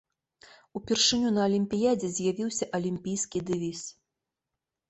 Упершыню 0.79 1.33
на 1.35 1.41
алімпіядзе 1.49 2.09
з'явіўся 2.15 2.65
алімпійскі 2.79 3.39
дэвіз. 3.51 3.81